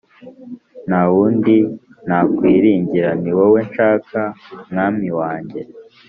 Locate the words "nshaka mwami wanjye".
3.69-5.61